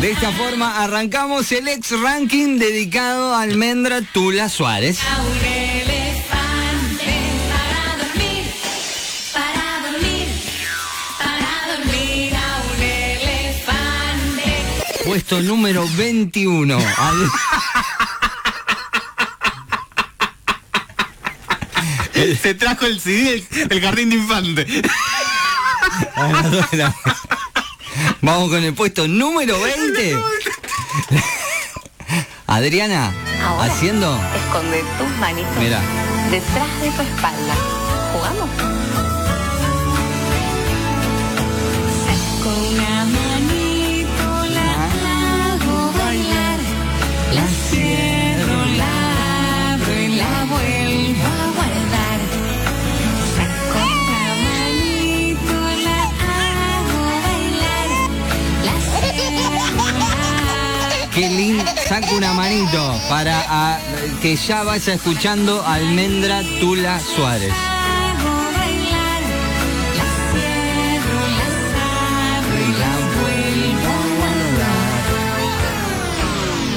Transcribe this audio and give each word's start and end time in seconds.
De 0.00 0.12
esta 0.12 0.30
forma 0.32 0.82
arrancamos 0.82 1.50
el 1.52 1.66
ex 1.68 1.90
ranking 2.00 2.58
dedicado 2.58 3.34
a 3.34 3.42
Almendra 3.42 4.00
Tula 4.00 4.48
Suárez. 4.48 4.98
Puesto 15.04 15.40
número 15.40 15.86
21. 15.96 16.76
Al- 16.76 17.30
Se 22.42 22.54
trajo 22.54 22.84
el 22.86 23.00
CD 23.00 23.46
del, 23.68 23.80
jardín 23.80 24.10
de 24.10 24.16
infante. 24.16 24.66
a 26.16 26.28
las 26.28 26.50
dos 26.50 26.70
de 26.70 26.76
la- 26.78 26.94
Vamos 28.20 28.50
con 28.50 28.62
el 28.64 28.74
puesto 28.74 29.06
número 29.08 29.60
20. 29.60 30.16
Adriana, 32.46 33.12
Ahora. 33.44 33.64
haciendo. 33.64 34.18
Esconde 34.34 34.82
tus 34.98 35.08
manitos 35.18 35.56
Mira. 35.58 35.80
detrás 36.30 36.80
de 36.80 36.90
tu 36.90 37.02
espalda. 37.02 37.54
¿Jugamos? 38.12 38.48
Con 42.42 42.54
una 42.54 43.04
Saca 61.88 62.14
una 62.14 62.34
manito 62.34 63.00
para 63.08 63.42
ah, 63.48 63.78
que 64.20 64.36
ya 64.36 64.62
vaya 64.62 64.92
escuchando 64.92 65.64
Almendra 65.66 66.42
Tula 66.60 67.00
Suárez. 67.00 67.54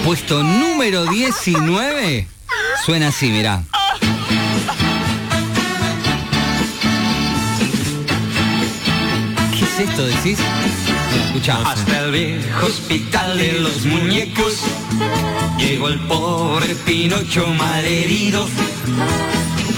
Puesto 0.05 0.43
número 0.43 1.05
19. 1.07 2.27
Suena 2.85 3.09
así, 3.09 3.31
mirá. 3.31 3.63
¿Qué 9.59 9.65
es 9.65 9.89
esto, 9.89 10.05
decís? 10.05 10.39
Hasta 11.65 12.05
el 12.05 12.11
viejo 12.11 12.65
hospital 12.67 13.37
de 13.37 13.53
los 13.59 13.85
muñecos. 13.85 14.61
Llegó 15.57 15.87
el 15.89 15.99
pobre 16.01 16.75
Pinocho 16.85 17.47
malherido. 17.47 18.47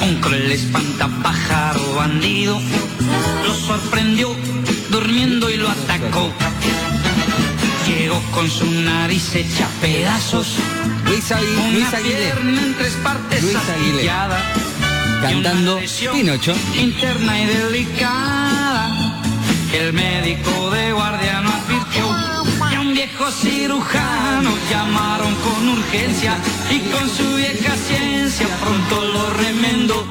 Un 0.02 0.16
cruel 0.20 0.52
espantapájaro 0.52 1.95
bandido. 1.95 2.59
Lo 3.45 3.54
sorprendió 3.56 4.36
durmiendo 4.89 5.50
y 5.50 5.58
lo 5.58 5.70
atacó. 5.70 6.30
Llegó 7.88 8.22
con 8.31 8.50
su 8.50 8.70
nariz 8.70 9.36
hecha 9.36 9.67
pedazos, 9.81 10.56
Luis, 11.06 11.31
una 11.31 11.72
Luis 11.72 11.94
Aguilé 11.94 12.16
pierna 12.16 12.61
en 12.61 12.73
tres 12.76 12.94
partes 13.04 13.44
Luis 13.44 13.56
cantando 15.22 15.80
Pinocho. 16.11 16.54
interna 16.76 17.42
y 17.42 17.45
delicada 17.45 18.72
el 19.73 19.93
médico 19.93 20.69
de 20.71 20.91
guardia 20.91 21.41
no 21.41 21.49
advirtió 21.49 22.05
y 22.71 22.75
a 22.75 22.81
un 22.81 22.93
viejo 22.93 23.31
cirujano 23.31 24.52
llamaron 24.69 25.33
con 25.35 25.69
urgencia 25.69 26.38
y 26.69 26.80
con 26.91 27.09
su 27.09 27.35
vieja 27.35 27.75
ciencia 27.75 28.47
pronto 28.61 29.05
lo 29.05 29.30
remendó 29.33 30.08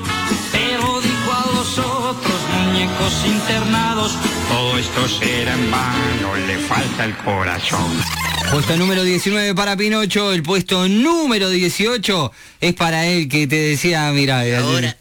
pero 0.50 1.00
dijo 1.00 1.32
a 1.32 1.47
los 1.54 1.78
otros 1.78 2.41
muñecos 2.56 3.25
internados 3.25 4.19
todo 4.48 4.78
esto 4.78 5.09
será 5.09 5.54
en 5.54 5.70
vano 5.70 6.34
le 6.47 6.58
falta 6.58 7.04
el 7.04 7.16
corazón 7.19 8.03
Puesto 8.50 8.76
número 8.76 9.03
19 9.03 9.54
para 9.54 9.78
Pinocho. 9.78 10.31
El 10.31 10.42
puesto 10.42 10.87
número 10.87 11.48
18 11.48 12.32
es 12.60 12.75
para 12.75 13.06
él 13.06 13.26
que 13.26 13.47
te 13.47 13.56
decía, 13.56 14.10
mira. 14.12 14.42
Ahora, 14.58 14.94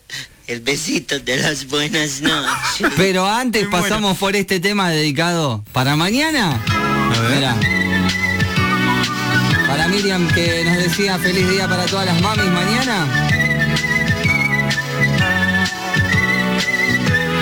el 0.52 0.60
besito 0.60 1.18
de 1.20 1.38
las 1.38 1.68
buenas 1.68 2.22
noches. 2.22 2.92
Pero 2.98 3.26
antes 3.26 3.68
pasamos 3.68 4.18
por 4.18 4.36
este 4.36 4.60
tema 4.60 4.90
dedicado 4.90 5.64
para 5.72 5.96
mañana. 5.96 6.60
Para 9.68 9.88
Miriam 9.88 10.28
que 10.34 10.66
nos 10.66 10.78
decía 10.78 11.18
feliz 11.20 11.50
día 11.50 11.70
para 11.70 11.86
todas 11.86 12.06
las 12.06 12.22
mamis 12.22 12.48
mañana. 12.48 13.08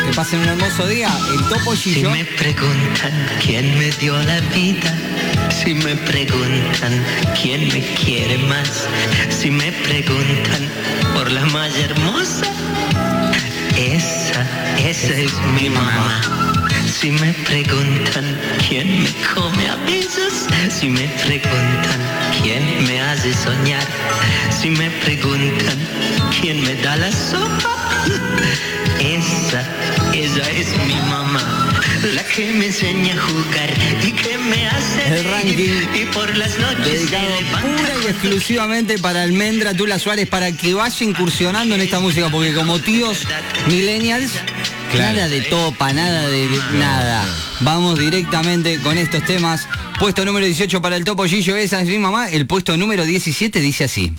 Que 0.05 0.13
pasen 0.13 0.39
un 0.41 0.49
hermoso 0.49 0.85
día. 0.87 1.09
El 1.33 1.43
topo 1.49 1.75
Si 1.75 1.95
Gillo. 1.95 2.11
me 2.11 2.25
preguntan 2.25 3.27
quién 3.43 3.75
me 3.79 3.89
dio 3.91 4.21
la 4.21 4.39
vida, 4.41 4.93
si 5.63 5.73
me 5.73 5.95
preguntan 5.95 7.03
quién 7.41 7.67
me 7.69 7.81
quiere 7.95 8.37
más, 8.37 8.87
si 9.29 9.49
me 9.49 9.71
preguntan 9.71 10.69
por 11.15 11.31
la 11.31 11.45
más 11.47 11.75
hermosa, 11.77 12.45
esa, 13.79 14.45
esa 14.77 15.13
es 15.13 15.33
mi 15.55 15.69
mamá. 15.69 16.21
Si 16.85 17.11
me 17.11 17.33
preguntan 17.33 18.37
quién 18.67 19.03
me 19.03 19.09
come 19.33 19.69
a 19.69 19.75
besos, 19.85 20.47
si 20.69 20.89
me 20.89 21.07
preguntan 21.25 21.99
quién 22.41 22.63
me 22.85 22.99
hace 22.99 23.33
soñar, 23.33 23.87
si 24.49 24.69
me 24.69 24.89
preguntan 24.91 25.77
quién 26.41 26.61
me 26.61 26.75
da 26.75 26.97
la 26.97 27.11
sopa, 27.11 27.71
esa, 28.99 29.63
esa 30.21 30.49
es 30.51 30.67
mi 30.85 30.95
mamá, 31.09 31.71
la 32.13 32.23
que 32.23 32.51
me 32.51 32.65
enseña 32.65 33.13
a 33.13 33.21
jugar 33.21 33.73
y 34.05 34.11
que 34.11 34.37
me 34.37 34.67
hace 34.67 35.19
El 35.19 35.23
ranking 35.23 35.87
y 35.95 36.05
por 36.13 36.35
las 36.35 36.57
noches 36.59 36.85
Dedicado 36.85 37.27
pura 37.61 37.93
y 38.03 38.07
exclusivamente 38.07 38.97
para 38.97 39.23
Almendra 39.23 39.73
Tula 39.73 39.97
Suárez 39.97 40.27
para 40.27 40.51
que 40.51 40.73
vaya 40.73 41.05
incursionando 41.05 41.75
en 41.75 41.81
esta 41.81 41.99
música 41.99 42.29
porque 42.29 42.53
como 42.53 42.79
tíos 42.79 43.25
millennials 43.67 44.31
nada 44.97 45.27
de 45.27 45.41
topa, 45.41 45.93
nada 45.93 46.27
de 46.27 46.49
nada. 46.73 47.25
Vamos 47.61 47.99
directamente 47.99 48.79
con 48.79 48.97
estos 48.97 49.23
temas. 49.25 49.67
Puesto 49.99 50.25
número 50.25 50.45
18 50.45 50.81
para 50.81 50.95
el 50.95 51.03
Topo 51.03 51.25
Gillo, 51.25 51.55
esa 51.55 51.81
es 51.81 51.87
mi 51.87 51.99
mamá. 51.99 52.29
El 52.29 52.47
puesto 52.47 52.75
número 52.77 53.05
17 53.05 53.59
dice 53.59 53.83
así. 53.83 54.13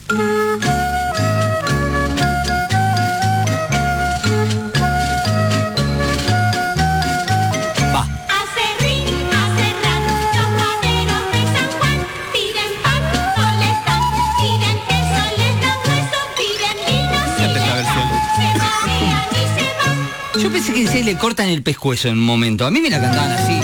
Cortan 21.21 21.51
el 21.51 21.63
pescuezo 21.63 22.09
en 22.09 22.15
un 22.15 22.25
momento. 22.25 22.67
A 22.67 22.71
mí 22.71 22.81
me 22.81 22.89
la 22.89 22.99
cantaban 23.01 23.31
así. 23.31 23.61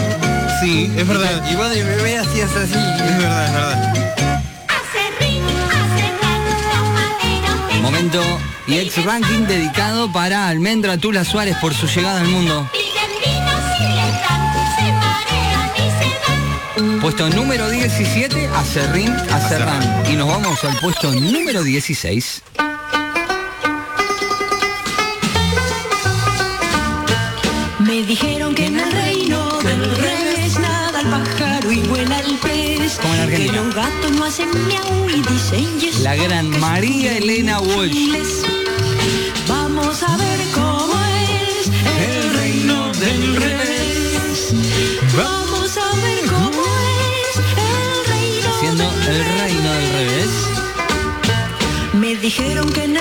Sí, 0.60 0.90
es 0.94 1.08
verdad. 1.08 1.42
Y 1.50 1.56
vos 1.56 1.70
de 1.70 1.82
bebé 1.82 2.18
hacías 2.18 2.54
así. 2.54 2.74
Es 2.74 3.18
verdad, 3.18 3.46
es 3.46 3.52
verdad. 3.54 3.92
Momento 7.80 8.22
y 8.66 8.74
ex 8.74 9.02
ranking 9.04 9.46
dedicado 9.46 10.12
para 10.12 10.48
Almendra 10.48 10.98
Tula 10.98 11.24
Suárez 11.24 11.56
por 11.60 11.72
su 11.72 11.86
llegada 11.86 12.20
al 12.20 12.28
mundo. 12.28 12.68
Puesto 17.00 17.30
número 17.30 17.70
17, 17.70 18.48
Acerrín, 18.48 19.12
Acerrán. 19.30 20.04
Y 20.10 20.16
nos 20.16 20.28
vamos 20.28 20.62
al 20.64 20.76
puesto 20.78 21.12
número 21.12 21.62
16. 21.62 22.42
Dijeron 28.06 28.54
que 28.54 28.66
en 28.66 28.78
el 28.78 28.92
reino 28.92 29.58
del 29.62 29.96
revés 29.96 30.58
nada 30.60 31.00
el 31.00 31.08
pájaro 31.08 31.72
y 31.72 31.80
vuela 31.80 32.20
el 32.20 32.36
pez. 32.36 32.98
Como 33.00 33.14
en 33.14 33.20
Argentina. 33.20 33.52
Que 33.52 33.58
los 33.58 33.74
gatos 33.74 34.10
no 34.12 34.24
hacen 34.24 34.48
miau 34.66 35.10
y 35.10 35.20
dicen 35.22 35.80
yes. 35.80 36.00
La 36.00 36.14
gran 36.14 36.48
María 36.60 37.18
Elena 37.18 37.60
Walsh. 37.60 38.44
Vamos 39.48 40.02
a 40.02 40.16
ver 40.16 40.40
cómo 40.54 40.94
es 41.30 41.66
el 41.66 42.38
reino 42.38 42.92
del 42.92 43.36
revés. 43.36 44.54
Vamos 45.16 45.76
a 45.76 45.96
ver 45.96 46.26
cómo 46.26 46.62
es 47.26 47.36
el 47.36 47.96
reino 48.12 48.90
del 49.00 49.16
el 49.16 49.38
reino 49.40 49.72
del 49.72 49.92
revés. 49.92 50.30
Me 51.94 52.14
dijeron 52.16 52.70
que 52.72 52.84
en 52.84 52.95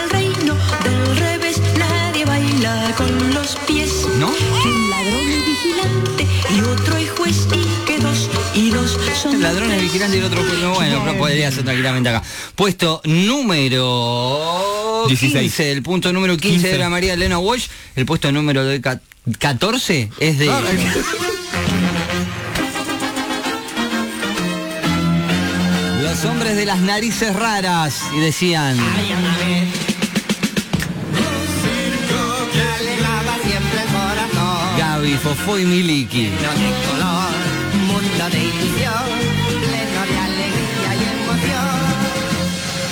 Y 9.96 9.98
el 9.98 10.24
otro 10.26 10.44
bueno, 10.74 11.02
pero 11.06 11.18
podría 11.18 11.50
ser 11.52 11.64
tranquilamente 11.64 12.10
acá. 12.10 12.22
Puesto 12.56 13.00
número 13.06 15.06
16. 15.08 15.42
15, 15.44 15.72
el 15.72 15.84
punto 15.84 16.12
número 16.12 16.36
15, 16.36 16.50
15. 16.58 16.68
de 16.74 16.78
la 16.78 16.90
María 16.90 17.14
Elena 17.14 17.40
Walsh, 17.40 17.68
el 17.96 18.06
puesto 18.06 18.30
número 18.34 18.66
de 18.66 18.82
ca- 18.82 19.00
14 19.40 20.10
es 20.20 20.38
de 20.38 20.50
Los 26.02 26.24
hombres 26.26 26.56
de 26.56 26.66
las 26.66 26.80
narices 26.80 27.36
raras 27.36 28.02
y 28.16 28.20
decían 28.20 28.78
Gaby, 34.78 35.14
Fofó 35.18 35.60
y 35.60 35.66
Miliki. 35.66 36.30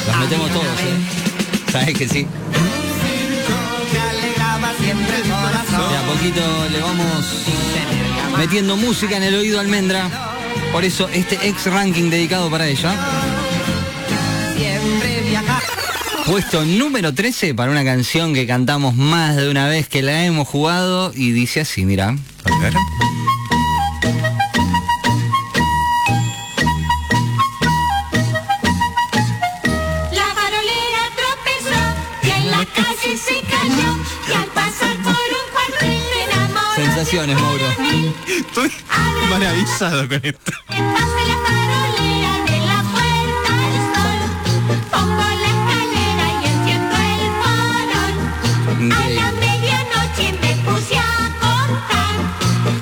Los 0.07 0.17
metemos 0.17 0.51
todos, 0.51 0.65
¿eh? 0.65 1.71
Sabes 1.71 1.97
que 1.97 2.07
sí. 2.07 2.27
De 4.83 5.97
a 5.97 6.01
poquito 6.05 6.41
le 6.71 6.81
vamos 6.81 7.25
metiendo 8.38 8.77
música 8.77 9.17
en 9.17 9.23
el 9.23 9.35
oído 9.35 9.59
almendra. 9.59 10.09
Por 10.71 10.83
eso 10.83 11.07
este 11.09 11.47
ex 11.47 11.65
ranking 11.67 12.09
dedicado 12.09 12.50
para 12.50 12.67
ella. 12.67 12.94
Puesto 16.25 16.63
número 16.65 17.13
13 17.13 17.53
para 17.53 17.71
una 17.71 17.83
canción 17.83 18.33
que 18.33 18.47
cantamos 18.47 18.95
más 18.95 19.35
de 19.35 19.50
una 19.50 19.67
vez 19.67 19.88
que 19.88 20.01
la 20.01 20.23
hemos 20.25 20.47
jugado 20.47 21.11
y 21.13 21.31
dice 21.31 21.61
así, 21.61 21.85
mira. 21.85 22.15
A 22.45 22.59
ver. 22.59 22.73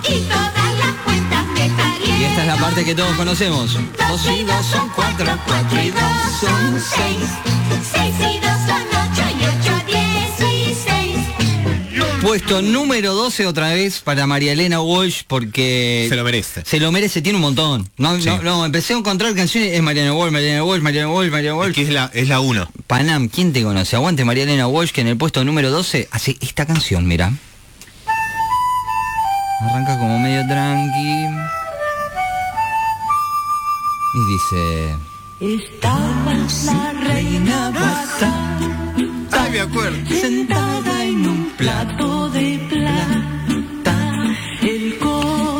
Y 0.07 0.21
todas 0.21 0.73
las 0.79 0.93
cuentas 1.03 1.45
me 1.47 1.69
salieron. 1.69 2.21
Y 2.21 2.23
esta 2.23 2.41
es 2.41 2.47
la 2.47 2.55
parte 2.57 2.85
que 2.85 2.95
todos 2.95 3.15
conocemos. 3.15 3.73
Dos 3.73 4.27
y 4.27 4.43
dos 4.43 4.65
son 4.65 4.89
cuatro, 4.89 5.25
cuatro 5.45 5.81
y 5.81 5.91
dos 5.91 6.01
son 6.39 6.79
seis. 6.79 7.29
Seis 7.91 8.15
y 8.19 8.39
dos 8.39 8.57
son 8.67 8.90
Puesto 12.21 12.61
número 12.61 13.13
12 13.15 13.47
otra 13.47 13.69
vez 13.73 13.99
para 14.01 14.27
María 14.27 14.51
Elena 14.53 14.79
Walsh 14.79 15.23
porque... 15.27 16.05
Se 16.07 16.15
lo 16.15 16.23
merece. 16.23 16.63
Se 16.63 16.79
lo 16.79 16.91
merece, 16.91 17.21
tiene 17.23 17.37
un 17.37 17.41
montón. 17.41 17.89
No, 17.97 18.19
Sí. 18.19 18.25
no, 18.27 18.41
no, 18.43 18.65
empecé 18.65 18.93
a 18.93 18.97
encontrar 18.97 19.33
canciones, 19.33 19.73
es 19.73 19.81
Mariana 19.81 20.13
Walsh, 20.13 20.31
Mariana 20.31 20.63
Walsh, 20.63 20.81
Mariana 20.83 21.09
Walsh, 21.09 21.31
Mariana 21.31 21.55
Walsh. 21.57 21.73
Que 21.73 21.81
es 21.81 21.89
la, 21.89 22.11
es 22.13 22.27
la 22.27 22.39
uno. 22.39 22.69
Panam, 22.85 23.27
¿quién 23.27 23.53
te 23.53 23.63
conoce? 23.63 23.95
Aguante 23.95 24.23
María 24.23 24.43
Elena 24.43 24.67
Walsh 24.67 24.91
que 24.91 25.01
en 25.01 25.07
el 25.07 25.17
puesto 25.17 25.43
número 25.43 25.71
12 25.71 26.09
hace 26.11 26.37
esta 26.41 26.67
canción, 26.67 27.07
mira. 27.07 27.33
Arranca 29.61 29.97
como 29.97 30.19
medio 30.19 30.45
tranqui. 30.47 31.25
Y 34.13 34.31
dice... 34.31 34.95
Estaba 35.41 36.35
la 36.65 36.93
reina 36.93 37.71
Bata 37.71 38.59
Ay, 39.31 39.51
me 39.51 39.59
acuerdo. 39.61 39.97
sentada 40.07 41.03
en 41.03 41.27
un 41.27 41.45
plato 41.57 42.29
de 42.29 42.59
plata. 42.69 44.35
El 44.61 44.93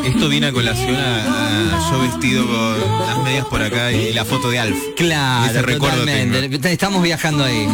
Esto 0.06 0.30
viene 0.30 0.48
a 0.48 0.52
colación 0.52 0.96
a, 0.96 1.78
a 1.78 1.92
yo 1.92 2.00
vestido 2.00 2.46
con 2.46 3.08
las 3.08 3.24
medias 3.24 3.46
por 3.48 3.64
acá 3.64 3.92
y 3.92 4.14
la 4.14 4.24
foto 4.24 4.52
de 4.52 4.60
Alf. 4.60 4.78
Claro, 4.96 5.50
Ese 5.50 5.62
recuerdo 5.64 6.02
totalmente. 6.02 6.72
Estamos 6.72 7.02
viajando 7.02 7.44
ahí. 7.44 7.68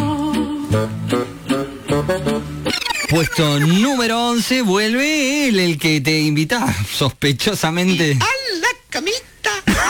Puesto 3.10 3.60
número 3.60 4.28
11, 4.30 4.62
vuelve 4.62 5.48
él, 5.48 5.60
el 5.60 5.78
que 5.78 6.00
te 6.00 6.20
invita 6.20 6.74
sospechosamente. 6.90 8.12
¡A 8.12 8.24
la 8.60 8.68
camita! 8.88 9.27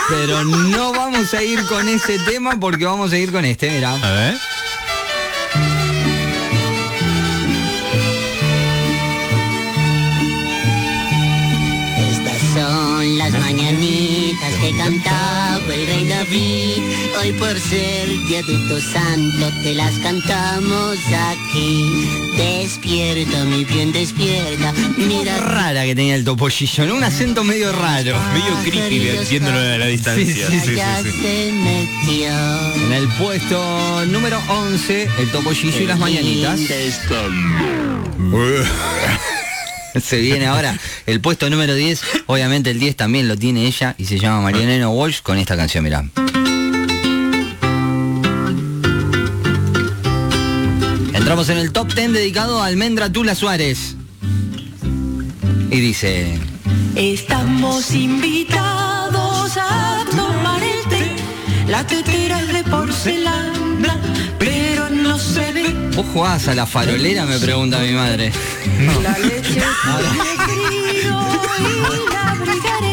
Pero 0.08 0.42
no 0.44 0.92
vamos 0.92 1.34
a 1.34 1.42
ir 1.42 1.62
con 1.66 1.86
ese 1.88 2.18
tema 2.20 2.58
porque 2.58 2.86
vamos 2.86 3.12
a 3.12 3.18
ir 3.18 3.30
con 3.30 3.44
este, 3.44 3.70
mira. 3.70 3.92
A 3.92 4.10
ver. 4.12 4.34
Estas 12.10 12.38
son 12.54 13.18
las 13.18 13.32
mañanitas 13.38 14.54
que 14.62 14.76
cantaba 14.76 15.37
el 15.70 15.86
rey 15.86 16.08
David. 16.08 16.82
Hoy 17.20 17.32
por 17.32 17.58
ser 17.58 18.08
día 18.26 18.42
de 18.42 18.58
tu 18.68 18.80
santo 18.80 19.50
te 19.62 19.74
las 19.74 19.92
cantamos 19.98 20.98
aquí. 21.12 22.08
Despierta, 22.36 23.44
mi 23.44 23.64
bien, 23.64 23.92
despierta. 23.92 24.72
Mira, 24.96 25.36
Rara 25.38 25.84
que 25.84 25.94
tenía 25.94 26.14
el 26.14 26.24
topollillo, 26.24 26.86
¿no? 26.86 26.94
Un 26.94 27.04
acento 27.04 27.44
medio 27.44 27.72
raro. 27.72 28.16
Medio 28.32 28.54
creepy 28.64 29.10
viéndolo 29.28 29.58
a 29.58 29.78
la 29.78 29.86
distancia. 29.86 30.48
Sí, 30.48 30.60
sí, 30.60 30.74
ya 30.74 31.02
se 31.02 31.52
metió. 31.52 32.32
En 32.86 32.92
el 32.92 33.08
puesto 33.18 34.04
número 34.06 34.40
11, 34.48 35.08
el 35.18 35.30
topollillo 35.30 35.80
y 35.80 35.86
las 35.86 35.98
mañanitas. 35.98 36.60
Se 39.94 40.18
viene 40.18 40.46
ahora 40.46 40.78
el 41.06 41.20
puesto 41.20 41.48
número 41.50 41.74
10. 41.74 42.00
Obviamente 42.26 42.70
el 42.70 42.78
10 42.78 42.96
también 42.96 43.28
lo 43.28 43.36
tiene 43.36 43.66
ella 43.66 43.94
y 43.98 44.04
se 44.04 44.18
llama 44.18 44.40
Marianela 44.42 44.88
Walsh 44.88 45.22
con 45.22 45.38
esta 45.38 45.56
canción, 45.56 45.84
mirá. 45.84 46.04
Entramos 51.14 51.48
en 51.50 51.58
el 51.58 51.72
top 51.72 51.92
10 51.92 52.12
dedicado 52.12 52.62
a 52.62 52.66
Almendra 52.66 53.10
Tula 53.12 53.34
Suárez. 53.34 53.96
Y 55.70 55.80
dice... 55.80 56.38
Estamos 56.94 57.92
invitados 57.92 59.56
a 59.56 60.04
tomar 60.10 60.62
el 60.62 60.88
té. 60.88 61.10
La 61.68 61.86
tetera 61.86 62.17
¿Vos 65.98 66.06
jugás 66.12 66.46
a 66.46 66.54
la 66.54 66.64
farolera? 66.64 67.26
Me 67.26 67.40
pregunta 67.40 67.80
mi 67.80 67.90
madre. 67.90 68.30
La 69.02 69.18
leche 69.18 69.60
frío 70.46 71.18
y 71.58 72.12
la 72.12 72.30
abrigaré. 72.30 72.92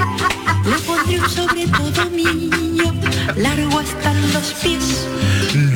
Pondré 0.87 1.29
sobre 1.29 1.67
todo 1.67 2.09
mío, 2.09 2.91
largo 3.35 3.77
hasta 3.77 4.11
los 4.11 4.53
pies. 4.53 5.05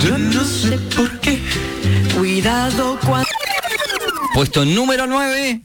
Yo 0.03 0.17
no 0.17 0.43
sé 0.43 0.79
por 0.95 1.19
qué. 1.19 1.39
Cuidado 2.17 2.99
cuando. 3.05 3.29
Puesto 4.33 4.65
número 4.65 5.05
9 5.05 5.61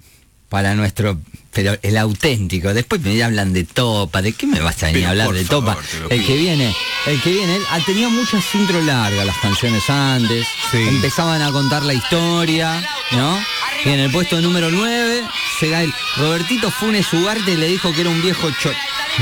para 0.50 0.74
nuestro, 0.74 1.18
pero 1.50 1.78
el 1.80 1.96
auténtico. 1.96 2.74
Después 2.74 3.00
me 3.00 3.22
hablan 3.24 3.54
de 3.54 3.64
Topa. 3.64 4.20
¿De 4.20 4.34
qué 4.34 4.46
me 4.46 4.60
vas 4.60 4.82
a 4.82 4.88
venir 4.88 5.06
a 5.06 5.10
hablar 5.10 5.32
de 5.32 5.44
favor, 5.46 5.76
Topa? 5.76 5.82
El 6.10 6.26
que 6.26 6.36
viene, 6.36 6.74
el 7.06 7.20
que 7.22 7.30
viene, 7.30 7.56
él 7.56 7.62
ha 7.70 7.80
tenido 7.80 8.10
muchas 8.10 8.42
intro 8.54 8.80
largas 8.80 9.26
las 9.26 9.36
canciones 9.38 9.88
antes. 9.90 10.46
Sí. 10.70 10.78
Empezaban 10.88 11.42
a 11.42 11.50
contar 11.52 11.82
la 11.84 11.94
historia, 11.94 12.82
¿no? 13.12 13.38
Y 13.84 13.90
en 13.90 14.00
el 14.00 14.10
puesto 14.10 14.40
número 14.40 14.70
9 14.70 15.22
llega 15.60 15.82
él. 15.82 15.92
Robertito 16.16 16.70
Funes 16.70 17.12
Ugarte 17.12 17.56
le 17.56 17.68
dijo 17.68 17.92
que 17.92 18.00
era 18.02 18.10
un 18.10 18.22
viejo 18.22 18.50
cho... 18.62 18.70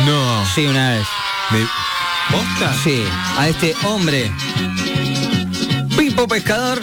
No. 0.06 0.46
Sí, 0.54 0.66
una 0.66 0.90
vez. 0.90 1.06
Me- 1.50 1.66
¿Posta? 2.30 2.74
Sí, 2.84 3.02
a 3.36 3.48
este 3.48 3.74
hombre. 3.84 4.30
Pipo 5.98 6.26
Pescador 6.28 6.80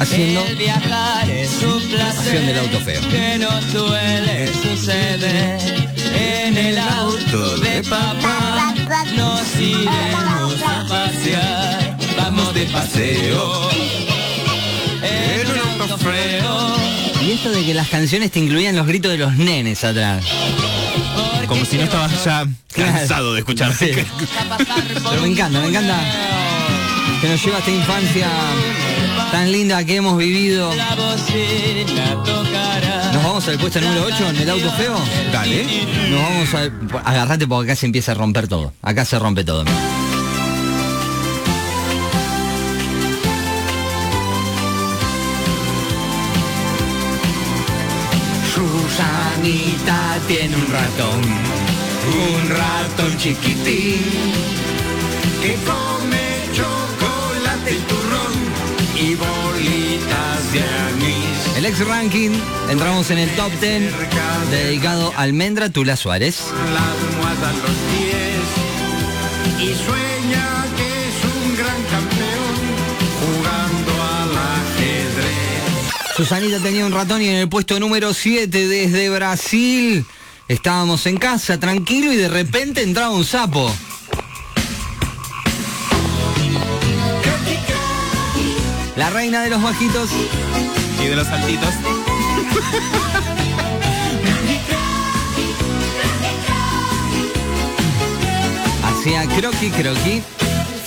haciendo 0.00 0.44
viajar 0.58 1.30
es 1.30 1.50
un 1.62 1.80
Canción 1.96 2.46
del 2.46 2.58
auto 2.58 2.80
feo. 2.80 3.00
que 3.08 3.38
no 3.38 3.48
suele 3.70 4.52
suceder. 4.52 5.93
En 6.14 6.56
el 6.56 6.78
auto 6.78 7.56
de 7.58 7.82
papá 7.82 8.74
nos 9.14 9.56
iremos 9.60 10.62
a 10.62 10.86
pasear. 10.88 11.98
Vamos 12.16 12.54
de 12.54 12.64
paseo 12.66 13.70
en 15.02 15.50
un 15.50 15.80
auto 15.80 15.98
feo. 15.98 16.76
Y 17.22 17.32
esto 17.32 17.50
de 17.50 17.64
que 17.64 17.74
las 17.74 17.88
canciones 17.88 18.30
te 18.30 18.40
incluían 18.40 18.76
los 18.76 18.86
gritos 18.86 19.12
de 19.12 19.18
los 19.18 19.34
nenes 19.36 19.82
atrás. 19.84 20.24
Como 21.48 21.64
si 21.64 21.76
no 21.76 21.84
estabas 21.84 22.24
ya 22.24 22.46
cansado 22.74 23.34
de 23.34 23.40
escuchar. 23.40 23.74
Sí. 23.74 23.90
Pero 23.90 25.22
me 25.22 25.28
encanta, 25.28 25.60
me 25.60 25.68
encanta. 25.68 25.98
que 27.20 27.28
nos 27.28 27.44
lleva 27.44 27.56
a 27.56 27.58
esta 27.60 27.70
infancia 27.70 28.28
tan 29.30 29.50
linda 29.52 29.84
que 29.84 29.96
hemos 29.96 30.16
vivido. 30.16 30.70
Nos 33.12 33.23
vamos 33.34 33.48
al 33.48 33.58
puesto 33.58 33.80
número 33.80 34.04
8 34.04 34.30
en 34.30 34.36
el 34.36 34.50
auto 34.50 34.70
feo. 34.74 34.96
Dale. 35.32 35.66
Nos 36.08 36.22
vamos 36.22 36.54
a... 36.54 37.10
Agarrate 37.10 37.48
porque 37.48 37.72
acá 37.72 37.76
se 37.76 37.86
empieza 37.86 38.12
a 38.12 38.14
romper 38.14 38.46
todo. 38.46 38.72
Acá 38.80 39.04
se 39.04 39.18
rompe 39.18 39.42
todo. 39.42 39.64
Susanita 48.54 50.18
tiene 50.28 50.54
un 50.54 50.66
ratón, 50.70 51.20
un 52.22 52.50
ratón 52.50 53.18
chiquitín 53.18 54.00
que 55.42 55.56
come 55.66 56.24
chocolate 56.54 57.72
y 57.72 57.80
turrón 57.80 58.34
y. 58.94 59.43
El 61.56 61.64
ex 61.64 61.80
ranking, 61.80 62.30
entramos 62.70 63.10
en 63.10 63.18
el 63.18 63.28
top 63.34 63.50
10 63.60 63.92
dedicado 64.50 65.12
a 65.16 65.22
Almendra 65.22 65.68
Tula 65.68 65.96
Suárez. 65.96 66.44
la 66.72 66.92
almohada 66.92 67.50
a 67.50 67.52
los 67.54 67.76
pies 67.90 68.44
y 69.58 69.74
sueña 69.74 70.66
que 70.76 71.08
es 71.08 71.24
un 71.24 71.56
gran 71.56 71.82
campeón 71.90 72.54
jugando 73.20 73.92
al 74.02 74.30
ajedrez. 74.36 76.16
Susanita 76.16 76.60
tenía 76.60 76.86
un 76.86 76.92
ratón 76.92 77.22
y 77.22 77.28
en 77.28 77.36
el 77.36 77.48
puesto 77.48 77.80
número 77.80 78.14
7 78.14 78.68
desde 78.68 79.10
Brasil. 79.10 80.06
Estábamos 80.46 81.06
en 81.06 81.16
casa, 81.16 81.58
tranquilo, 81.58 82.12
y 82.12 82.16
de 82.16 82.28
repente 82.28 82.82
entraba 82.82 83.10
un 83.10 83.24
sapo. 83.24 83.74
La 88.96 89.10
reina 89.10 89.42
de 89.42 89.50
los 89.50 89.62
bajitos. 89.62 90.10
Y 91.02 91.06
de 91.06 91.16
los 91.16 91.26
saltitos. 91.26 91.74
Hacía 98.84 99.26
croqui 99.36 99.70
croqui. 99.70 100.22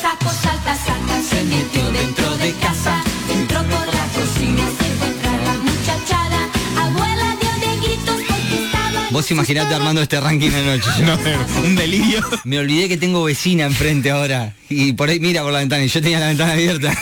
Sapo 0.01 0.29
salta, 0.29 0.75
salta, 0.75 1.21
se 1.29 1.43
metió 1.43 1.91
dentro 1.91 2.37
de 2.37 2.51
casa. 2.53 3.03
Entró 3.31 3.59
por 3.63 3.87
la 3.87 4.05
cocina, 4.15 4.63
se 4.79 4.87
encuentra 4.93 5.31
la 5.43 5.53
muchachada. 5.53 6.39
Abuela 6.77 7.35
dio 7.41 7.67
de 7.67 7.77
gritos 7.77 8.15
porque 8.27 8.65
estaba... 8.65 9.09
Vos 9.11 9.29
imaginate 9.31 9.75
armando 9.75 10.01
este 10.01 10.19
ranking 10.19 10.51
anoche. 10.51 10.89
No, 11.05 11.17
un 11.63 11.75
delirio. 11.75 12.21
Me 12.43 12.59
olvidé 12.59 12.87
que 12.87 12.97
tengo 12.97 13.23
vecina 13.23 13.65
enfrente 13.65 14.11
ahora. 14.11 14.53
Y 14.69 14.93
por 14.93 15.09
ahí 15.09 15.19
mira 15.19 15.43
por 15.43 15.51
la 15.51 15.59
ventana 15.59 15.83
y 15.83 15.87
yo 15.89 16.01
tenía 16.01 16.19
la 16.19 16.27
ventana 16.27 16.53
abierta. 16.53 16.93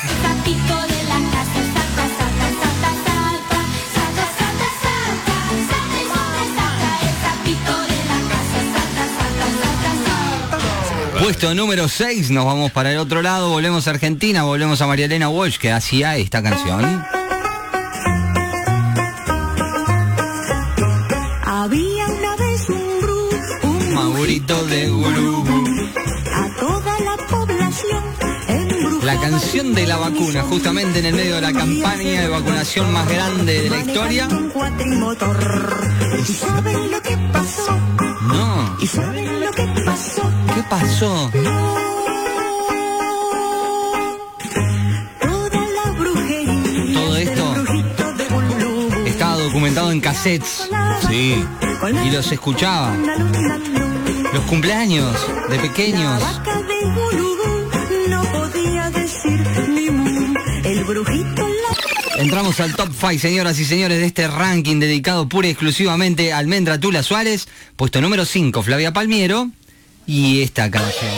Puesto 11.25 11.55
número 11.55 11.88
6, 11.88 12.29
nos 12.29 12.46
vamos 12.46 12.72
para 12.72 12.91
el 12.91 13.00
otro 13.00 13.24
lado, 13.24 13.50
volvemos 13.50 13.88
a 13.88 13.89
Argentina, 13.89 14.44
volvemos 14.44 14.79
a 14.84 14.86
María 14.86 15.05
Elena 15.05 15.27
Walsh 15.27 15.58
que 15.58 15.72
hacía 15.72 16.17
esta 16.17 16.44
canción. 16.44 17.03
Había 21.44 22.05
una 22.10 22.36
vez 22.36 22.70
un 22.70 23.01
brujo, 23.01 23.67
un 23.67 23.94
Maurito 23.96 24.65
de 24.67 24.88
Gurú. 24.88 25.44
a 26.32 26.60
toda 26.60 27.00
la 27.00 27.17
población 27.27 28.03
La 29.01 29.20
canción 29.20 29.74
de 29.74 29.88
la 29.88 29.98
vacuna, 29.98 30.44
justamente 30.44 31.00
en 31.00 31.08
el 31.08 31.15
medio 31.15 31.36
de 31.36 31.41
la 31.41 31.53
campaña 31.53 32.22
de 32.22 32.27
vacunación 32.27 32.94
más 32.94 33.10
grande 33.10 33.63
de 33.63 33.70
la 33.72 33.79
historia. 33.79 34.27
Un 34.27 34.50
cuatrimotor. 34.51 35.75
¿Y 36.20 36.32
saben 36.32 36.91
lo 36.91 37.01
que 37.01 37.17
pasó? 37.34 37.79
No, 38.27 38.77
¿Y 38.79 38.86
saben 38.86 39.25
lo 39.25 39.32
que 39.32 39.35
pasó? 40.69 41.31
Todo 46.93 47.17
esto 47.17 47.55
estaba 49.05 49.38
documentado 49.38 49.91
en 49.91 50.01
cassettes 50.01 50.69
Sí. 51.07 51.43
y 52.05 52.10
los 52.12 52.31
escuchaba. 52.31 52.95
Los 54.34 54.43
cumpleaños 54.45 55.15
de 55.50 55.60
pequeños. 55.60 56.22
Entramos 62.17 62.60
al 62.60 62.75
top 62.75 62.89
5, 62.98 63.19
señoras 63.19 63.60
y 63.60 63.65
señores, 63.65 64.00
de 64.00 64.05
este 64.05 64.27
ranking 64.27 64.79
dedicado 64.79 65.27
pura 65.27 65.48
y 65.48 65.51
exclusivamente 65.51 66.31
a 66.31 66.38
Almendra 66.38 66.79
Tula 66.79 67.03
Suárez. 67.03 67.48
Puesto 67.75 68.00
número 68.01 68.25
5, 68.25 68.62
Flavia 68.63 68.93
Palmiero. 68.93 69.50
Y 70.07 70.43
esta 70.43 70.69
canción. 70.69 71.12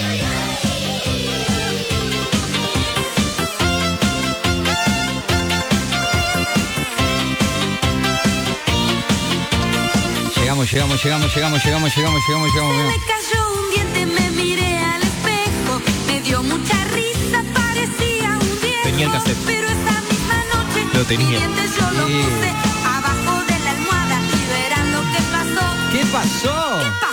Llegamos, 10.36 10.72
llegamos, 10.72 11.04
llegamos, 11.04 11.34
llegamos, 11.36 11.64
llegamos, 11.66 11.96
llegamos, 11.96 12.22
llegamos, 12.28 12.54
llegamos. 12.54 12.76
Me 12.88 13.00
cayó 13.06 13.40
un 13.54 13.70
diente, 13.72 14.06
me 14.06 14.30
miré 14.32 14.80
al 14.80 15.02
espejo. 15.04 15.82
Me 16.08 16.22
dio 16.22 16.42
mucha 16.44 16.84
risa, 16.94 17.44
parecía 17.54 18.30
un 18.40 18.62
viejo. 18.62 18.84
Tenía 18.84 19.06
el 19.08 19.12
cassette. 19.12 19.38
Pero 19.46 19.68
esa 19.68 20.02
misma 20.10 20.38
noche, 20.54 20.86
Lo 20.94 21.04
tenía. 21.04 21.28
mi 21.28 21.36
diente 21.38 21.62
yo 21.78 21.92
lo 21.92 22.08
Sí. 22.08 22.14
puse 22.14 22.50
abajo 22.96 23.44
de 23.50 23.60
la 23.60 23.72
almohada 23.72 24.18
y 24.38 24.42
verán 24.54 24.92
lo 24.94 25.02
que 25.12 25.22
pasó. 25.36 25.66
¿Qué 25.92 26.06
pasó? 26.12 26.80
¿Pasó? 27.02 27.07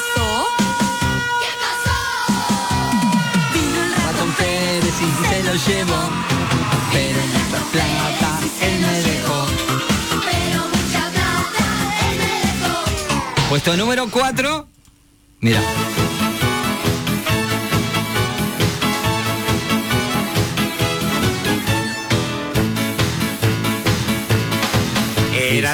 Llevó. 5.58 5.94
Pero 6.92 7.20
mucha 7.26 7.64
plata 7.72 8.40
él 8.60 8.80
me 8.80 9.00
dejó. 9.02 9.46
pero 10.24 10.68
mucha 10.68 11.10
plata 11.10 11.66
él 12.10 12.18
me 12.18 12.32
dejó. 12.46 13.48
Puesto 13.48 13.76
número 13.76 14.10
4. 14.10 14.66
Mira. 15.40 15.60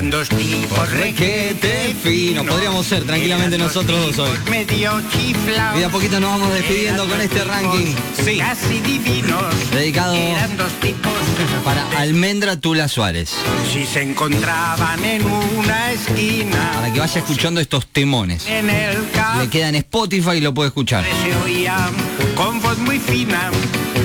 Eran 0.00 0.10
dos 0.12 0.30
tipos 0.30 0.92
Requete 0.92 1.94
fino. 2.02 2.42
Podríamos 2.46 2.86
ser 2.86 3.04
tranquilamente 3.04 3.58
nosotros 3.58 4.16
dos 4.16 4.30
hoy. 4.30 4.38
medio 4.50 4.98
chiflados. 5.10 5.78
Y 5.78 5.82
a 5.84 5.90
poquito 5.90 6.18
nos 6.18 6.30
vamos 6.30 6.54
despidiendo 6.54 7.06
con 7.06 7.20
este 7.20 7.44
ranking 7.44 7.94
Sí. 8.24 8.38
Casi 8.38 8.80
divinos. 8.80 9.70
dedicado 9.70 10.14
Eran 10.14 10.56
dos 10.56 10.72
tipos. 10.80 11.12
para 11.66 11.86
Almendra 11.98 12.58
Tula 12.58 12.88
Suárez. 12.88 13.34
Si 13.70 13.84
se 13.84 14.00
encontraban 14.00 15.04
en 15.04 15.22
una 15.26 15.92
esquina. 15.92 16.70
Para 16.76 16.90
que 16.94 17.00
vaya 17.00 17.20
escuchando 17.20 17.60
estos 17.60 17.86
temones. 17.86 18.46
En 18.46 18.70
el 18.70 18.96
Le 19.38 19.48
queda 19.50 19.68
en 19.68 19.74
Spotify 19.74 20.36
y 20.36 20.40
lo 20.40 20.54
puede 20.54 20.68
escuchar. 20.68 21.04
se 21.04 22.34
con 22.36 22.58
voz 22.62 22.78
muy 22.78 22.98
fina 22.98 23.50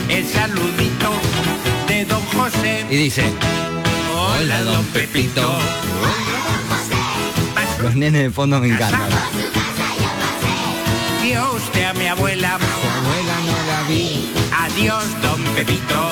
el 0.09 0.27
saludito 0.27 1.13
de 1.87 2.03
don 2.03 2.21
José. 2.25 2.85
Y 2.89 2.97
dice, 2.97 3.23
Hola, 4.37 4.61
don 4.63 4.85
Pepito. 4.87 5.59
los 7.81 7.95
nenes 7.95 8.23
de 8.23 8.29
fondo 8.31 8.59
me 8.59 8.67
encantan. 8.67 9.09
Vio 11.23 11.53
usted 11.53 11.83
a 11.83 11.93
mi 11.93 12.07
abuela. 12.07 12.55
Abuela 12.55 13.35
no 13.45 13.67
la 13.67 13.83
vi. 13.87 14.33
Adiós, 14.51 15.03
don 15.21 15.41
Pepito. 15.55 16.09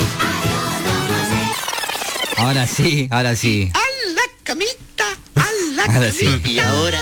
Ahora 2.38 2.66
sí, 2.66 3.08
ahora 3.12 3.36
sí. 3.36 3.72
A 3.74 4.14
la 4.14 4.22
camita, 4.44 5.06
a 5.36 5.48
la 5.76 5.84
Ahora 5.94 6.12
sí. 6.12 6.42
Y 6.46 6.60
ahora, 6.60 7.02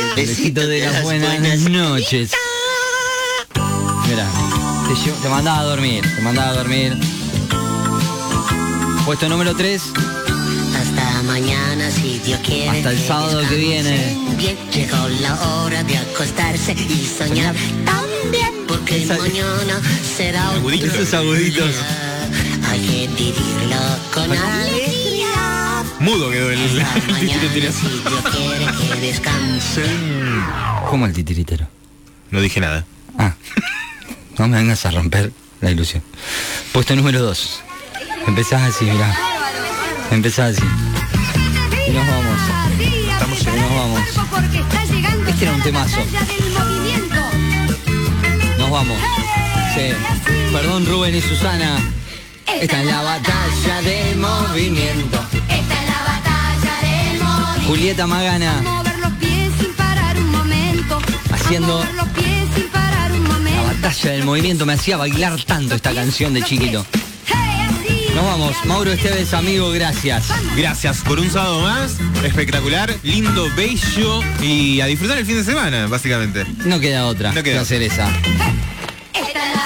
el 0.00 0.14
Besito 0.14 0.66
de 0.66 0.80
las 0.80 1.02
buenas 1.02 1.60
noches. 1.68 2.32
Mira, 4.08 4.26
te, 4.88 5.10
te 5.22 5.28
mandaba 5.28 5.60
a 5.60 5.64
dormir, 5.64 6.02
te 6.02 6.22
mandaba 6.22 6.50
a 6.50 6.54
dormir. 6.54 6.96
Puesto 9.04 9.28
número 9.28 9.54
3, 9.56 9.82
Hasta 9.82 10.21
mañana, 11.32 11.90
si 11.90 12.18
Dios 12.18 12.38
quiere. 12.44 12.68
Hasta 12.68 12.90
el 12.90 12.98
sábado 13.06 13.40
que 13.48 13.56
viene. 13.56 14.14
Bien, 14.36 14.56
llegó 14.70 15.08
la 15.20 15.34
hora 15.42 15.82
de 15.82 15.96
acostarse 15.96 16.72
y 16.72 17.06
soñar 17.18 17.54
también, 17.86 18.52
porque 18.68 19.02
Esa- 19.02 19.16
mañana 19.16 19.80
será 20.16 20.50
un 20.50 20.56
Aguditos. 20.58 20.92
esos 20.94 21.14
aguditos. 21.14 21.68
día. 21.68 22.68
Hay 22.70 22.80
que 22.80 23.08
vivirlo 23.08 23.80
con 24.12 24.30
alegría. 24.30 25.84
Mudo 26.00 26.30
quedó 26.30 26.50
el, 26.50 26.60
el 26.68 26.74
mañana, 26.76 27.40
titiritero. 27.40 27.72
si 27.72 27.88
Dios 27.88 28.22
quiere 28.36 28.66
que 28.66 29.00
descansen. 29.06 30.44
¿Cómo 30.90 31.06
el 31.06 31.12
titiritero? 31.14 31.66
No 32.30 32.40
dije 32.42 32.60
nada. 32.60 32.84
Ah, 33.18 33.34
no 34.38 34.48
me 34.48 34.58
vengas 34.58 34.84
a 34.84 34.90
romper 34.90 35.32
la 35.62 35.70
ilusión. 35.70 36.02
Puesto 36.72 36.94
número 36.94 37.22
2. 37.22 37.60
Empezás 38.26 38.62
así, 38.74 38.84
mirá. 38.84 39.16
Empezás 40.10 40.56
así. 40.58 40.66
Y 41.92 41.94
nos 41.94 42.06
vamos. 42.06 42.40
Estamos 43.10 43.42
Y 43.42 43.60
nos 43.60 43.74
vamos. 43.74 44.00
Este 45.28 45.44
era 45.44 45.54
un 45.54 45.62
temazo. 45.62 45.98
Nos 48.56 48.70
vamos. 48.70 48.98
Sí. 49.74 49.92
Perdón 50.52 50.86
Rubén 50.86 51.14
y 51.14 51.20
Susana. 51.20 51.76
Esta 52.46 52.80
es 52.80 52.86
la 52.86 53.02
batalla 53.02 53.82
del 53.82 54.16
movimiento. 54.16 55.22
Esta 55.50 55.82
es 55.82 55.88
la 55.88 56.02
batalla 56.12 56.80
del 56.80 57.22
movimiento. 57.22 57.68
Julieta 57.68 58.06
Magana 58.06 58.62
Mover 58.62 58.98
los 58.98 59.12
pies 59.12 59.50
sin 59.60 59.72
parar 59.74 60.16
un 60.16 60.30
momento. 60.30 60.98
Haciendo 61.30 61.84
la 61.94 63.62
batalla 63.62 64.10
del 64.12 64.24
movimiento. 64.24 64.64
Me 64.64 64.72
hacía 64.72 64.96
bailar 64.96 65.42
tanto 65.44 65.74
esta 65.74 65.92
canción 65.92 66.32
de 66.32 66.42
chiquito. 66.42 66.86
Nos 68.14 68.24
vamos. 68.24 68.56
Mauro 68.66 68.92
Esteves, 68.92 69.32
amigo, 69.34 69.70
gracias. 69.70 70.26
Gracias 70.56 70.98
por 71.00 71.18
un 71.18 71.30
sábado 71.30 71.60
más. 71.62 71.96
Espectacular, 72.24 72.94
lindo, 73.02 73.48
bello 73.56 74.20
y 74.42 74.80
a 74.80 74.86
disfrutar 74.86 75.18
el 75.18 75.26
fin 75.26 75.36
de 75.36 75.44
semana, 75.44 75.86
básicamente. 75.86 76.44
No 76.64 76.78
queda 76.78 77.06
otra 77.06 77.32
No 77.32 77.42
queda 77.42 77.54
que 77.56 77.60
hacer 77.60 77.82
esa. 77.82 78.08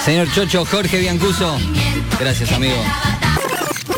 Señor 0.04 0.32
Chocho, 0.32 0.64
Jorge 0.64 1.00
Biancuso. 1.00 1.58
Gracias, 2.20 2.52
amigo. 2.52 2.76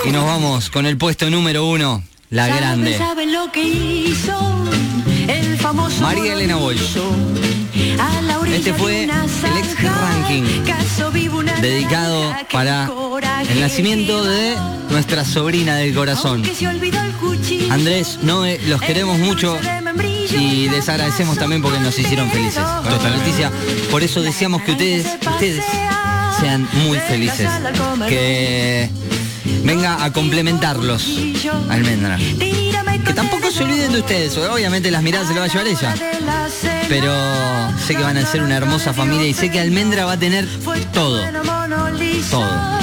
Y 0.07 0.11
nos 0.11 0.25
vamos 0.25 0.71
con 0.71 0.87
el 0.87 0.97
puesto 0.97 1.29
número 1.29 1.67
uno, 1.67 2.03
la 2.31 2.47
¿Sabe, 2.47 2.59
grande. 2.61 2.99
sabe 2.99 3.27
lo 3.27 3.53
que 3.53 3.63
hizo 3.63 4.65
el 5.29 5.59
famoso 5.59 6.01
María 6.01 6.33
Elena 6.33 6.57
Bosch. 6.57 6.97
Este 8.53 8.75
fue 8.75 9.05
el 9.05 9.11
ex 9.11 9.83
ranking 9.83 10.43
dedicado 11.61 12.35
para 12.53 12.91
el 13.49 13.61
nacimiento 13.61 14.25
de 14.25 14.57
nuestra 14.91 15.25
sobrina 15.25 15.77
del 15.77 15.95
corazón. 15.95 16.43
Andrés, 17.71 18.19
Noé, 18.23 18.61
los 18.67 18.81
queremos 18.81 19.19
mucho 19.19 19.59
y 20.31 20.69
les 20.69 20.89
agradecemos 20.89 21.39
también 21.39 21.63
porque 21.63 21.81
nos 21.81 21.99
hicieron 21.99 22.31
felices 22.31 22.63
con 22.83 22.93
esta 22.93 23.11
noticia. 23.11 23.51
Por 23.91 24.03
eso 24.03 24.23
deseamos 24.23 24.63
que 24.63 24.73
ustedes, 24.73 25.07
ustedes 25.27 25.65
sean 26.41 26.69
muy 26.85 26.99
felices. 26.99 27.49
Que 28.09 28.89
venga 29.65 30.05
a 30.05 30.13
complementarlos 30.13 31.07
Almendra. 31.69 32.19
Que 33.05 33.15
tampoco 33.15 33.51
se 33.51 33.65
olviden 33.65 33.93
de 33.93 34.01
ustedes, 34.01 34.37
obviamente 34.37 34.91
las 34.91 35.03
miradas 35.03 35.29
se 35.29 35.35
las 35.35 35.43
va 35.43 35.45
a 35.45 35.49
llevar 35.49 35.67
ella. 35.67 35.95
Pero 36.89 37.13
sé 37.87 37.95
que 37.95 38.03
van 38.03 38.17
a 38.17 38.27
ser 38.27 38.43
una 38.43 38.57
hermosa 38.57 38.93
familia 38.93 39.27
y 39.27 39.35
sé 39.35 39.51
que 39.51 39.61
Almendra 39.61 40.05
va 40.05 40.13
a 40.13 40.19
tener 40.19 40.47
todo. 40.93 41.23
Todo. 42.31 42.79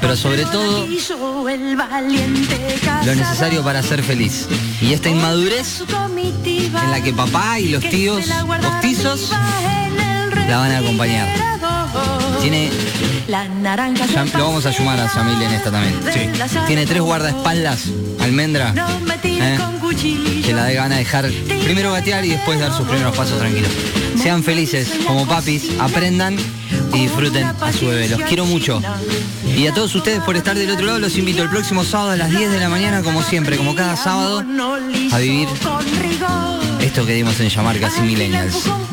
Pero 0.00 0.16
sobre 0.16 0.44
todo 0.44 0.86
lo 3.04 3.14
necesario 3.14 3.62
para 3.62 3.82
ser 3.82 4.02
feliz. 4.02 4.46
Y 4.80 4.92
esta 4.92 5.08
inmadurez 5.08 5.82
en 5.82 6.90
la 6.90 7.02
que 7.02 7.12
papá 7.12 7.58
y 7.58 7.68
los 7.68 7.82
tíos 7.82 8.24
postizos 8.62 9.30
la 10.48 10.58
van 10.58 10.72
a 10.72 10.78
acompañar. 10.78 11.28
Tiene, 12.48 12.70
La 13.26 13.48
naranja 13.48 14.06
ya 14.06 14.24
lo 14.38 14.44
vamos 14.44 14.64
a 14.66 14.72
sumar 14.72 15.00
a 15.00 15.12
Yamil 15.12 15.42
en 15.42 15.50
esta 15.50 15.72
también. 15.72 15.98
Sí. 16.14 16.30
Tiene 16.68 16.86
tres 16.86 17.02
guardaespaldas, 17.02 17.86
Almendra, 18.20 18.72
¿eh? 19.24 19.58
que 20.44 20.52
la 20.52 20.72
van 20.80 20.92
a 20.92 20.98
dejar 20.98 21.28
primero 21.64 21.92
gatear 21.92 22.24
y 22.24 22.28
después 22.28 22.60
dar 22.60 22.72
sus 22.72 22.86
primeros 22.86 23.16
pasos 23.16 23.40
tranquilos. 23.40 23.72
Sean 24.22 24.44
felices 24.44 24.88
como 25.08 25.26
papis, 25.26 25.70
aprendan 25.80 26.36
y 26.94 27.00
disfruten 27.00 27.48
a 27.60 27.72
su 27.72 27.88
bebé. 27.88 28.10
Los 28.10 28.20
quiero 28.20 28.46
mucho. 28.46 28.80
Y 29.56 29.66
a 29.66 29.74
todos 29.74 29.92
ustedes 29.96 30.20
por 30.20 30.36
estar 30.36 30.56
del 30.56 30.70
otro 30.70 30.86
lado, 30.86 31.00
los 31.00 31.18
invito 31.18 31.42
el 31.42 31.48
próximo 31.50 31.82
sábado 31.82 32.10
a 32.12 32.16
las 32.16 32.30
10 32.30 32.48
de 32.52 32.60
la 32.60 32.68
mañana, 32.68 33.02
como 33.02 33.24
siempre, 33.24 33.56
como 33.56 33.74
cada 33.74 33.96
sábado, 33.96 34.44
a 35.10 35.18
vivir 35.18 35.48
Con 35.64 35.84
rigor. 36.00 36.80
esto 36.80 37.04
que 37.04 37.14
dimos 37.14 37.40
en 37.40 37.48
llamar 37.48 37.80
casi 37.80 38.02
millennials. 38.02 38.66
Nos 38.66 38.86